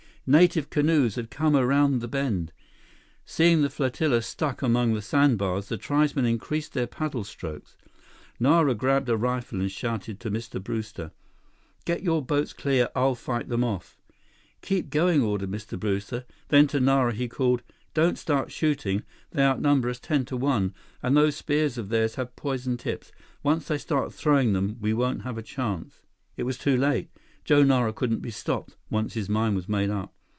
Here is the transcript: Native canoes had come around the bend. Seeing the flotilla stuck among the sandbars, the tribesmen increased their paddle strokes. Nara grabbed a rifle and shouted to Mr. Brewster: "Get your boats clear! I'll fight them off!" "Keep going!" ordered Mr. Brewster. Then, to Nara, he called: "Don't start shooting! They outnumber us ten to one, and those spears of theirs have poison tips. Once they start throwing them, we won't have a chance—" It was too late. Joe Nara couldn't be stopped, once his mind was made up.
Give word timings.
Native 0.27 0.69
canoes 0.69 1.15
had 1.15 1.31
come 1.31 1.55
around 1.55 1.97
the 1.99 2.07
bend. 2.07 2.53
Seeing 3.25 3.63
the 3.63 3.71
flotilla 3.71 4.21
stuck 4.21 4.61
among 4.61 4.93
the 4.93 5.01
sandbars, 5.01 5.67
the 5.67 5.77
tribesmen 5.77 6.25
increased 6.25 6.73
their 6.73 6.85
paddle 6.85 7.23
strokes. 7.23 7.75
Nara 8.39 8.75
grabbed 8.75 9.09
a 9.09 9.17
rifle 9.17 9.59
and 9.61 9.71
shouted 9.71 10.19
to 10.19 10.29
Mr. 10.29 10.63
Brewster: 10.63 11.11
"Get 11.85 12.03
your 12.03 12.23
boats 12.23 12.53
clear! 12.53 12.89
I'll 12.95 13.15
fight 13.15 13.49
them 13.49 13.63
off!" 13.63 13.99
"Keep 14.61 14.91
going!" 14.91 15.23
ordered 15.23 15.49
Mr. 15.49 15.77
Brewster. 15.77 16.25
Then, 16.49 16.67
to 16.67 16.79
Nara, 16.79 17.13
he 17.13 17.27
called: 17.27 17.63
"Don't 17.95 18.17
start 18.17 18.51
shooting! 18.51 19.01
They 19.31 19.41
outnumber 19.43 19.89
us 19.89 19.99
ten 19.99 20.23
to 20.25 20.37
one, 20.37 20.75
and 21.01 21.17
those 21.17 21.35
spears 21.35 21.79
of 21.79 21.89
theirs 21.89 22.13
have 22.15 22.35
poison 22.35 22.77
tips. 22.77 23.11
Once 23.41 23.67
they 23.67 23.79
start 23.79 24.13
throwing 24.13 24.53
them, 24.53 24.77
we 24.79 24.93
won't 24.93 25.23
have 25.23 25.39
a 25.39 25.43
chance—" 25.43 26.03
It 26.37 26.43
was 26.43 26.59
too 26.59 26.77
late. 26.77 27.09
Joe 27.43 27.63
Nara 27.63 27.91
couldn't 27.91 28.19
be 28.19 28.29
stopped, 28.29 28.77
once 28.91 29.15
his 29.15 29.27
mind 29.27 29.55
was 29.55 29.67
made 29.67 29.89
up. 29.89 30.13